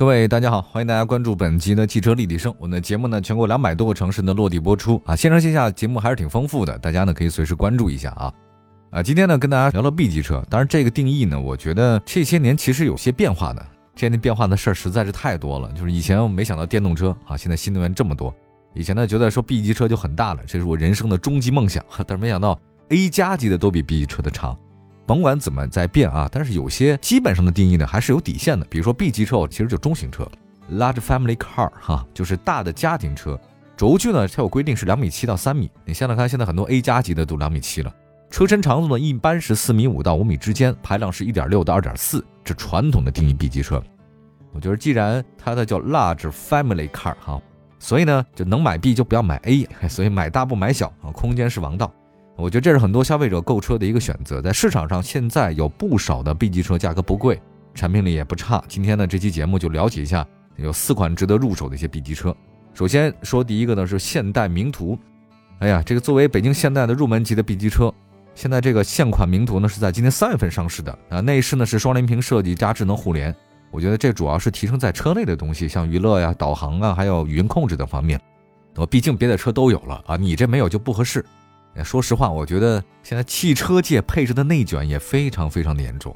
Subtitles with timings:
[0.00, 2.54] 各位大家好，欢迎大家关注本集的汽车立体声。
[2.58, 8.32] 我们的节目呢，全国两百多个城市的落地播出啊，线上线下节目还是挺丰富的，大家呢可以随时关注一下啊。
[8.92, 13.62] 啊，今天呢跟大家聊聊 B 级车，当然这个定义呢，我觉得这些年其实有些变化的。
[13.94, 18.34] 这些年变化的事儿实在是太多了，就是以前我没想到电动车啊，现在新能源这么多。
[18.72, 24.56] 以前呢觉得说 B 级车就很大了，这是我人生的终极梦想，但是没想到 A 加级的都比 B 级车的长。
[25.10, 28.64] 甭管怎么在变啊，但是有些基本上的定义呢还是有底线的。
[28.70, 30.24] 比如说 B 级车其实就中型车
[30.74, 33.36] ，large family car 哈，就是大的家庭车。
[33.76, 35.68] 轴距呢它有规定是两米七到三米。
[35.84, 37.92] 你想想看，现在很多 A 加级的都两米七了。
[38.30, 43.82] 车身长度呢一般是四米五到五米之间，排量是一点六到二点四，这传统的定义 B 级车。
[44.52, 47.42] 我觉得既然它的叫 large family car 哈，
[47.80, 51.92] 所以呢就能买 B 就不要买 A，所以买大不买小啊，空间是王道。
[52.40, 57.40] 我觉得这是很多消费者购车的一个选择，在市场上现在有不少的 B 级车，价格不贵，
[57.74, 58.62] 产品力也不差。
[58.66, 62.34] 今天呢，这期节目就了解一下有四款值得入手的一些 B 级车。
[62.72, 64.98] 首先说第一个呢是现代名图，
[65.58, 67.92] 哎呀，这个作为北京现代的入门级的 B 级车，
[68.34, 73.34] 现在这个现款名图呢是在今年三月份上市的啊，内饰呢是双联屏设计加智能互联，
[73.70, 78.18] 我觉得这主要是提升在车内的东西，像娱乐呀、导航啊，还有语音控制等方面。
[78.76, 81.22] 我毕竟别的车都有了啊，你这没有就不合适。
[81.82, 86.14] 说实话，我觉得现在汽车界配置的内卷也非常非常的严重。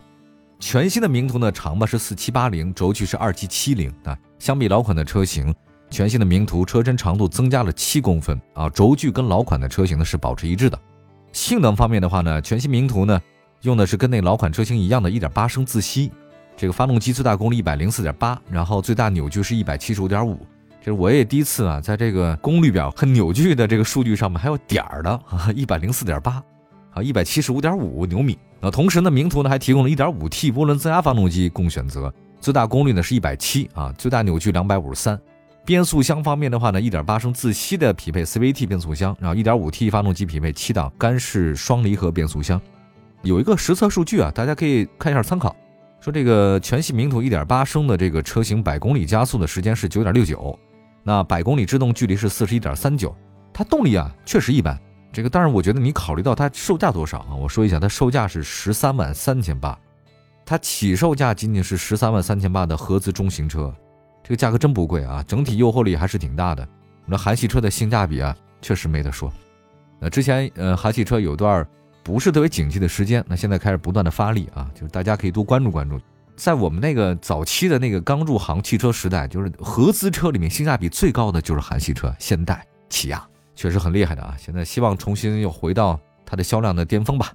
[0.60, 4.16] 全新的名图呢，长吧是四七八零，轴距是二七七零啊。
[4.38, 5.54] 相比老款的车型，
[5.90, 10.78] 全新的名图车身长度增加了七公分啊，轴距跟老款的车型呢是保持一致的。
[11.32, 13.20] 性能方面的话呢，全新名图呢
[13.62, 16.12] 用的是跟那老款车型一样的1.8升自吸，
[16.56, 20.38] 这个发动机最大功率一百零四点八，然后最大扭矩是一百七十五点五。
[20.84, 26.42] 就是我也第一次啊，在这个功率表和扭矩的这个数据上面还有点儿的啊， 一百零四点八，
[26.90, 28.38] 啊，一百七十五点五牛米。
[28.60, 35.18] 那同时呢，名图呢还提供了一点五 T 涡轮增压发动机供选择，最大功率呢是一百七啊，最大扭矩两百五十三。
[35.64, 42.60] 变速箱方面的话呢，一点八升自吸的匹配 CVT 变速箱，然后一点五 T 发动机匹配七档干式双离合变速箱。
[43.22, 45.56] 有一个实测数据啊，大家可以看一下参考，
[45.98, 50.58] 说这个全系名图一点八升的这个车型百公里加速的时间是九点六九。
[51.04, 53.14] 那百公里制动距离是四十一点三九，
[53.52, 54.76] 它动力啊确实一般。
[55.12, 57.34] 这个但是，我觉得你考虑到它售价多少啊？
[57.36, 59.78] 我说一下，它售价是十三万三千八，
[60.44, 63.72] 它起售价仅仅是十三万三千八的合资中型车，
[64.24, 66.66] 这个价格真不贵啊，整体诱惑力还是挺大的。
[67.06, 69.32] 那韩系车的性价比啊，确实没得说。
[70.00, 71.64] 那之前呃，韩系车有段
[72.02, 76.00] 不是特别景气的时间，那现在开始不断的发力啊，就是大家可以多关注关注。
[76.36, 83.24] 在我们那个早期的那个刚入行汽车时代，就是合资车里面性价比最高的就是韩系车，现代、起亚
[83.54, 84.34] 确实很厉害的啊。
[84.38, 87.32] 现在希望重新又回到它的销量的巅峰吧。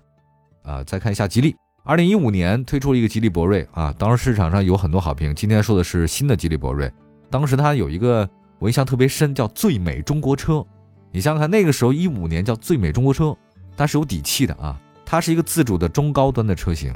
[0.64, 5.34] 啊，再看一下吉利，二零一五年推出了一个吉利博瑞啊，当时市场上有很多好评。
[5.34, 6.92] 今天说的是新的吉利博瑞，
[7.30, 8.30] 当时它有一个
[8.60, 10.64] 我印象特别深，叫最美中国车。
[11.12, 13.36] 你想想看，那个时候一五年叫最美中国车，
[13.78, 16.94] 它是有底气的啊，它是一个自主的中高端的车型。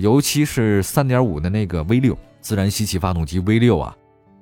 [0.00, 3.94] 尤其是三点五的那个 V 六自然吸气发动机 V 六啊，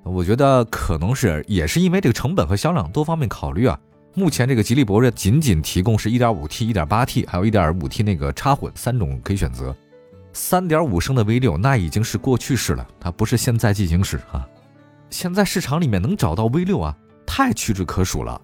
[0.04, 3.78] 我觉得可能是也是因为这个成本和销量多方面考虑啊。
[4.14, 9.74] 目前这个吉利博瑞仅仅提供是一点五 T、一点八 T，还有一点五 T 那个插混三种可以选择。
[10.32, 14.46] 三点五升的 V 六那已经是过去式了，它不是现在进行时啊。
[15.10, 16.96] 现在市场里面能找到 V 六啊，
[17.26, 18.40] 太屈指可数了。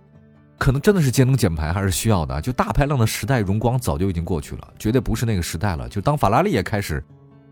[0.56, 5.88] 可能真的是节能减排还是需要的，就大排量的时代荣光早就已经过去了，绝对不是那个时代了。
[5.88, 7.02] 就当法拉利也开始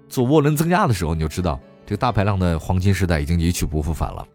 [0.08, 4.26] 做涡轮增压的时候，你就知道这个大排量的黄金时代已经一去不复返了。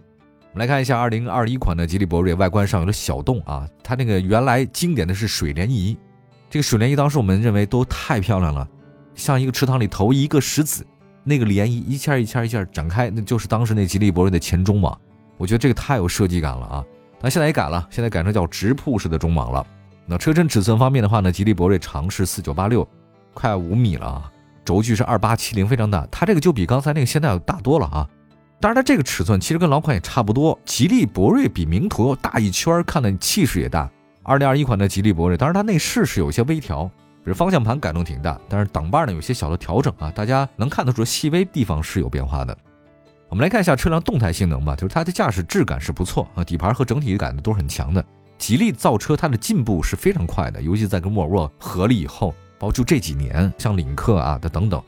[0.54, 5.98] 我们来看一下2021款的吉利博瑞，外观上有了小洞啊，它那个原来经典的是水涟仪，
[6.50, 8.68] 这个水涟仪当时我们认为都太漂亮了，
[9.16, 10.86] 像一个池塘里投一个石子，
[11.24, 15.00] 那个涟漪一圈一圈一圈展开，那就是当时那吉利博瑞的前中网，
[15.38, 16.86] 我觉得这个太有设计感了啊。
[17.22, 19.66] 那现在也改了，现在改成叫直瀑式的中网了。
[20.06, 22.88] 那车身尺寸方面的话呢，吉利博瑞长是四九八六，
[23.34, 24.32] 快五米了啊，
[24.64, 26.08] 轴距是二八七零，非常大。
[26.12, 28.08] 它这个就比刚才那个现代要大多了啊。
[28.60, 30.58] 当然，它这个尺寸其实跟老款也差不多。
[30.66, 33.90] 吉利博瑞比名图要大一圈，看的气势也大。
[34.24, 36.86] 二零二一款的吉利博瑞，当然它内饰是有些微调，
[37.24, 42.58] 比如方向盘改动挺大，但是挡把呢有些小的调整啊，大家能看得出细微地方是有变化的。
[43.30, 48.04] 我们来看一下车辆动态性能吧，就是它的驾驶质感是不错啊，底盘和整体感都是很强的。
[48.38, 54.82] 吉利造车它的进步是非常快的，尤其在跟沃尔沃合了以后，包括就这几年，像领克啊的等等，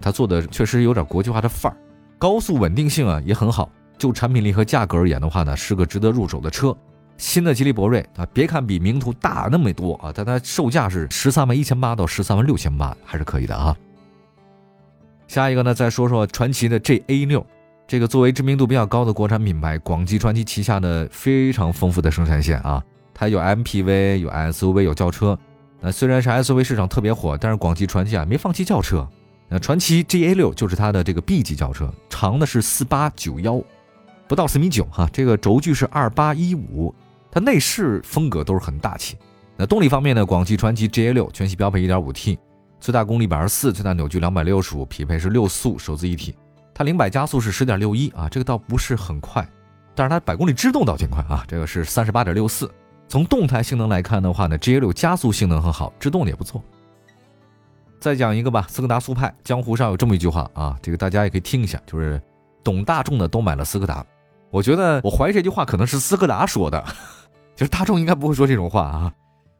[0.00, 1.76] 它做的确实有点国际化的范儿，
[2.18, 3.70] 高速稳定性啊也很好。
[3.96, 6.76] 就产品力和价格而言的话呢，是个值得入手的车。
[7.16, 13.76] 新的吉利博瑞啊，别看比名图大那么多啊，但它售价是十三万一千八到十三万六千八，还是可以的啊。
[15.26, 17.44] 下一个呢，再说说传祺的 GA 六，
[17.88, 25.38] 这个作为知名度比较高的国产品牌，广汽传祺旗下的非常丰富的生产线啊，它有 MPV，有 SUV，有轿车。
[25.80, 29.08] 那虽然是 SUV 市场特别火，但是广汽传祺啊没放弃轿车。
[29.48, 33.58] 那传祺 GA 六就是它的这个 B 级轿车，长的是四八九幺，
[34.26, 36.94] 不到四米九哈，这个轴距是二八一五。
[37.30, 39.16] 它内饰风格都是很大气。
[39.56, 40.26] 那动力方面呢？
[40.26, 42.36] 广汽传祺 GA 六全系标配 1.5T，
[42.80, 46.34] 最大功率百二十四，最大扭矩两百六十五，匹配是六速手自一体。
[46.78, 49.44] 它零百加速是十点六一啊，这个倒不是很快，
[49.96, 52.70] 但是它百公里制动倒挺快啊，这个是三十八点六四。
[53.08, 56.62] 从动态性能来看的话呢，GA 六加速性能很好，制动也不错。
[57.98, 59.34] 再讲一个吧，斯柯达速派。
[59.42, 62.22] 江湖上有这么一句话啊，这个大家也可以听一下，就是
[62.62, 64.06] 懂大众的都买了斯柯达。
[64.52, 66.80] 我觉得我怀疑这句话可能是斯柯达说的。
[67.56, 69.12] 就是大众应该不会说这种话啊，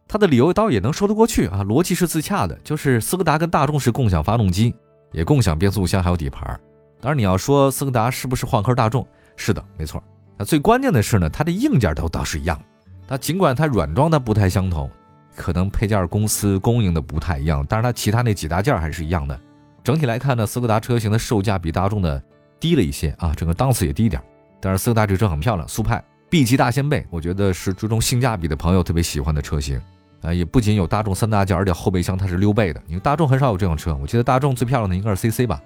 [0.06, 2.56] 他的理由倒也能说得过去啊，逻辑是自洽的。
[2.62, 4.73] 就是斯柯达跟大众是共享发动机，
[5.11, 6.61] 也共享变速箱还有底盘。
[7.00, 9.06] 当然你要说斯柯达是不是换壳大众，
[9.36, 10.02] 是的，没错。
[10.36, 12.60] 那最关键的是呢，它的硬件都倒是一样。
[13.06, 14.90] 它尽管它软装的不太相同，
[15.34, 19.38] 可能配件公司供应的不太一样，但是它其他那几大件还是一样的。
[19.82, 22.22] 整体来看呢，斯柯达车型的售价比大众的
[22.60, 24.22] 低了一些啊，整个档次也低一点。
[24.60, 26.02] 但是斯柯达这车很漂亮，速派。
[26.28, 29.80] B 级大掀背，我觉得是注重性价比的朋友特别喜欢的车型，
[30.20, 32.82] 啊，也不仅有大众三大件，而且后备箱它是溜背的。
[32.86, 35.58] 因为大众很少有这种车，我记得大众最漂亮的应该是 CC 吧，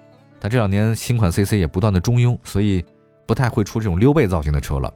[0.43, 2.83] 但这两年新款 CC 也不断的中庸，所以
[3.25, 4.93] 不太会出这种溜背造型的车了。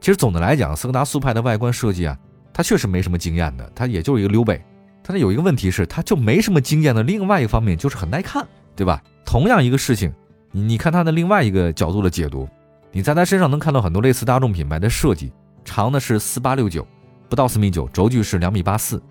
[0.00, 2.16] 其实总的来讲，斯柯达速派的外观设计啊，
[2.52, 4.62] 它确实没什么惊艳的，它也就是一个溜背。
[5.02, 7.02] 但是有一个问题是，它就没什么惊艳的。
[7.02, 8.46] 另外一方面就是很耐看，
[8.76, 9.02] 对吧？
[9.24, 10.12] 同样一个事情，
[10.52, 12.48] 你你看它的另外一个角度的解读。
[12.92, 15.32] 你在它身上能看到很多类似大众品牌的设计，
[15.64, 16.86] 长的是四八六九，
[17.28, 19.02] 不到四米九，轴距是两米八四，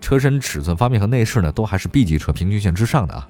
[0.00, 3.28] 车身尺寸方面和内饰呢都还是 B 级车平均线之上的啊。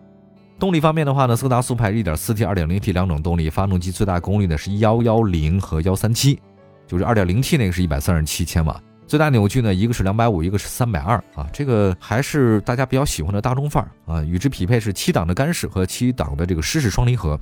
[0.58, 6.40] 动力方面的话呢，斯柯达速派一点四 T、二点零 T 两种动力，发动机最大功率呢是幺幺零和幺三七，
[6.86, 14.22] 就是二点零 T 那个是一百三十七千瓦，最大扭矩呢一个是两百五，一个是三百二啊，这个还是大家比较喜欢的大众范儿啊。
[14.22, 17.38] 与之匹配是七档的干式和七档的这个湿式双离合。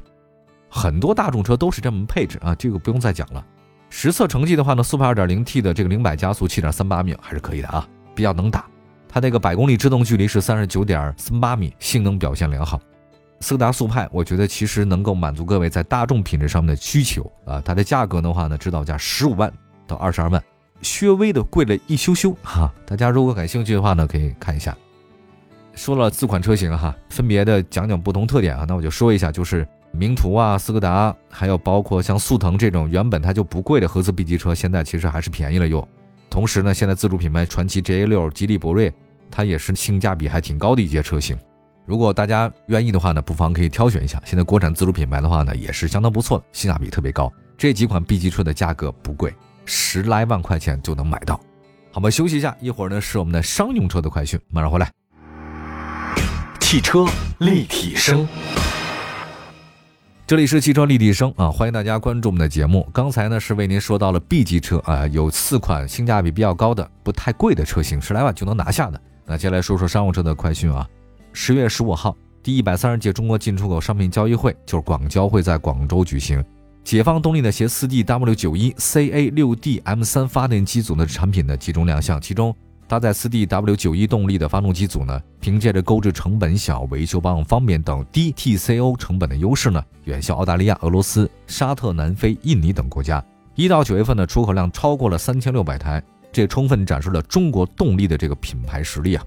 [0.69, 3.45] 很多大众车都是这么配置啊，这个不用再讲了。
[3.91, 8.65] 实测成绩的话呢，速派 2.0T 的这个零百加速7.38秒还是可以的啊，比较能打。
[9.07, 12.81] 它那个百公里制动距离是39.38米，性能表现良好。
[13.43, 17.61] 斯柯达速派，我觉得其实能够满足各位在大众品质上面的需求啊。
[17.63, 19.53] 它的价格的话呢，指导价15万
[19.87, 20.43] 到22万，
[20.81, 22.73] 稍微的贵了一羞羞哈。
[22.87, 24.75] 大家如果感兴趣的话呢，可以看一下。
[25.75, 29.69] 说了四款车型哈，分别的讲讲不同特点啊，那我就说一下，就是。
[29.95, 35.87] 名图啊，斯柯达，还有包括像速腾这种原本它就不贵的合资 B 级车，现在其实还是便宜了又。
[36.31, 38.91] 同时呢，现在自主品牌传祺 GA 六、吉利博瑞，
[39.31, 41.37] 它也是性价比还挺高的一些车型。
[41.85, 44.23] 如果大家愿意的话呢，不妨可以挑选一下。
[44.25, 47.31] 现在国产自主品牌的话呢，也是相当不错的，性价比特别高。
[47.59, 51.41] 这几款 B 级车的价格不贵，十来万块钱就能买到。
[51.91, 54.91] 好吧，休息一下，一会儿呢是我们的商用车的快讯，马上回来。
[56.61, 57.05] 汽车
[57.39, 58.27] 立体声。
[60.25, 62.89] 这里是汽车立体声啊，欢迎大家关注我们的节目。
[62.93, 69.01] 刚才呢是为您说到了 B 级车啊，有四款性价比比较高的、不太贵的车型，十来万就能拿下的。
[69.27, 70.89] 那接下来说说商用车的快讯啊。
[71.35, 76.45] 十月十五号，第一百三十届中国进出口商品交易会就是广交会在广州举行。
[76.85, 82.55] 解放动力的携四 D W 九一 CA 六 D M 三发电机组的产品呢集中亮相，其中。
[82.89, 93.25] 搭载 4D-W91 动力的发动机组呢，凭借着购置成本小、维修保养方便等低 TCO 成本的优势呢，远销澳大利亚、俄罗斯、沙特、南非、印尼等国家。
[93.55, 99.25] 一到九月份的出口量超过了三千六百台，这充分展示了中国动力的这个品牌实力啊。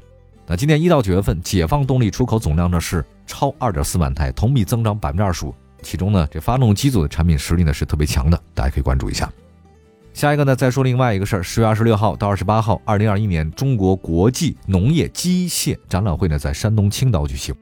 [0.48, 5.54] 那今年一到九月份，解放动力出口总量呢是超二点四万台，同比增长百分之二十五。
[5.82, 9.32] 其中呢，这发动机组的产品实力呢是特别强的，大家可以关注一下。
[10.14, 11.44] 下一个呢，再说另外一个事儿。
[11.44, 17.54] 十月二十六号到二十八号，二零二一年中国国际农业机械展览会呢，在山东青岛举行。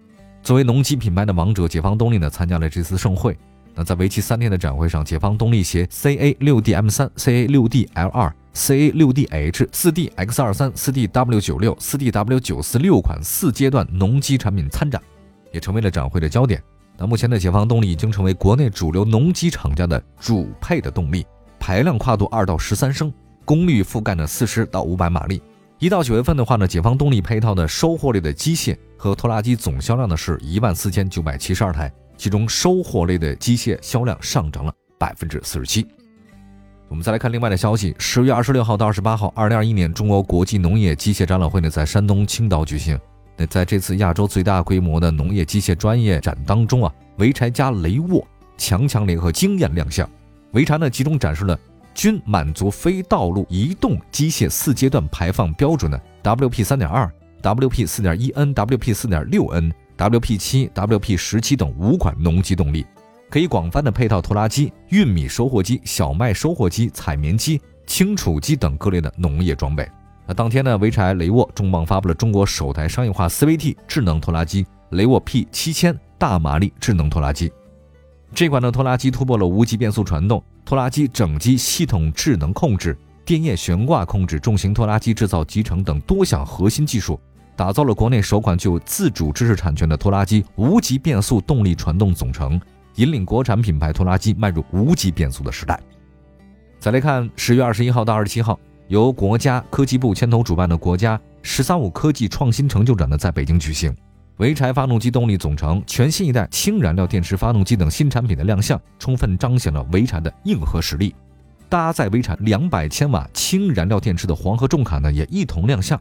[0.41, 3.37] 作为农机品牌的王者，解放动力呢，参加了这次盛会。
[3.73, 10.91] 那在为期三天的展会上，解放动力携 CA 六 D M 三、CA 六 D L 二、CA 六 D H、四 D X 二三、四
[10.91, 15.01] D W 九六、四 D W 九四六款四阶段农机产品参展，
[15.51, 16.61] 也成为了展会的焦点。
[16.97, 21.25] 那目前的解放动力已经成为国内主流农机厂家的主配的动力，
[21.59, 23.11] 排量跨度二到十三升，
[23.43, 25.41] 功率覆盖呢四十到五百马力。
[25.79, 35.85] 一到九月份的话呢，解放动力配套的收获类的机械和拖拉机总销量呢是一万四千九百七十二台，其中收获类的机械销量上涨了百分之四十七。
[36.93, 42.95] 我们再来看另外的消息，十月二十六号到二十八号，二零二一年中国国际农业机械展览会呢在山东青岛举行。
[43.35, 48.23] 那在这次亚洲最大规模的农业机械专业展当中啊，潍柴加雷沃
[48.59, 50.07] 强强联合惊艳亮相。
[50.51, 51.59] 潍柴呢集中展示了
[51.95, 62.85] 均满足非道路移动机械四阶段排放标准的 WP 三点二、WP 四点一 N、WP 四点六 N、WP 七、WP 十七等五款农机动力。
[63.33, 69.89] 可以广泛的配套拖拉机、玉米收获机、小麦收获机、采棉机、清除机等各类的农业装备。
[70.27, 77.51] 那当天呢，潍柴雷沃重磅发布了中国首台商业化 CVT 智能拖拉机雷沃 P 七千大马力智能拖拉机。
[78.35, 87.19] 这款的拖拉机突破了无级变速传动、拖拉机整机系统智能控制、电液悬挂控制、重型拖拉机制造集成等多项核心技术，
[87.55, 92.61] 打造了国内首款具有自主知识产权的拖拉机无级变速动力传动总成。
[92.95, 95.79] 引领国产品牌拖拉机迈入无级变速的时代。
[96.79, 103.95] 再来看十月二十一号到二十七号，由国家科技部牵头主办的国家“十三五”科技创新成就展呢，在北京举行。
[104.37, 111.15] 潍柴发动机动力总成、全新一代氢燃料电池发动机等新产品的亮相，充分彰显了潍柴的硬核实力。
[111.69, 115.99] 搭载潍柴两百千瓦氢燃料电池的黄河重卡呢，也一同亮相。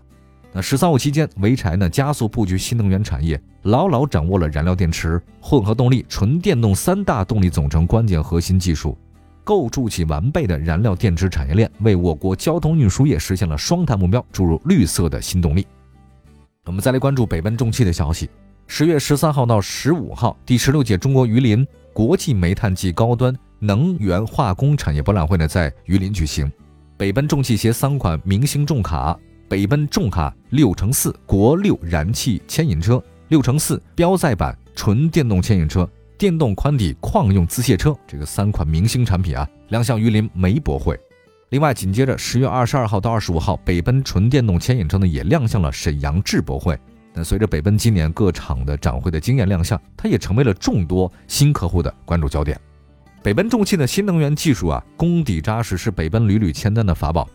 [0.54, 8.98] 那“十三五”期间，潍柴呢加速布局新能源产业，牢牢掌握了燃料电池、混合动力、纯电动三大动力总成关键核心技术，
[9.44, 15.66] 构筑起完备的燃料电池产业链，为我国交通运输业实现了双碳目标注入绿色的新动力。
[16.66, 18.28] 我们再来关注北奔重汽的消息。
[18.66, 26.50] 十月十三号到十五号，第十六届中国榆林国际煤炭及高端能源化工产业博览会呢在榆林举行，
[26.98, 29.18] 北奔重汽携三款明星重卡。
[29.52, 40.98] 北奔重卡六乘四国六燃气牵引车、六乘四标载版纯电动牵引车、电动宽底矿用自卸车，这个三款明星产品啊亮相榆林煤博会。
[41.50, 46.74] 另外，紧接着十月二十二号到二十五号，北奔纯电动牵引车呢也亮相了沈阳智博会。
[47.12, 52.58] 那随着北奔今年各厂的展会的惊艳亮相，它也成为了众多新客户的关注焦点。
[53.22, 57.28] 北奔重汽的新能源技术啊，功底扎实，是北奔屡屡签单的法宝。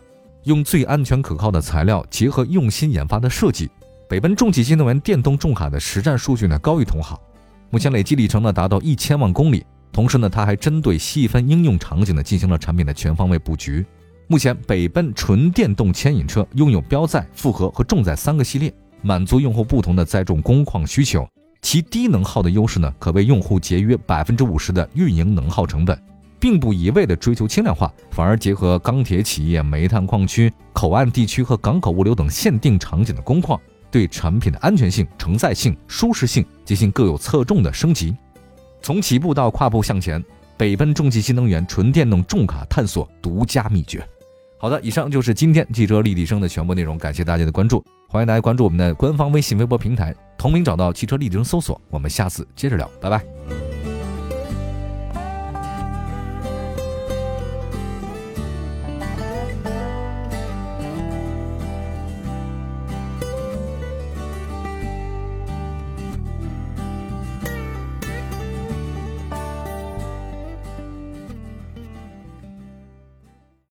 [0.48, 3.70] 用最安全可靠的材料，结合用心研发的设计，
[4.08, 7.20] 北奔重汽新能源电动重卡的实战数据呢高于同行，
[7.68, 9.62] 目前累计里程呢达到一千万公里。
[9.92, 13.84] 同时呢，它还针对细分应用场景呢进行了产品的全方位布局。
[14.26, 21.28] 目前，北奔纯电动牵引车拥有标载、复合和重载三个系列，满足用户不同的载重工况需求。
[21.60, 26.00] 其低能耗的优势呢，可为用户节约百分之五十的运营能耗成本。
[26.40, 38.16] 并不一味地追求轻量化，反而结合钢铁企业、煤炭矿区、口岸地区和港口物流等限定场景的工况，对产品的安全性、承载性、舒适性进行各有侧重的升级。
[38.80, 40.22] 从起步到跨步向前，
[40.56, 44.06] 北奔重汽新能源纯电动重卡探索独家秘诀。
[44.60, 51.80] 好的，以上就是今天汽车立体声的全部内容，感谢大家的关注，欢迎大家关注我们的官方微信、微博平台，同名找到汽车立体声搜索。
[51.90, 53.57] 我们下次接着聊，拜拜。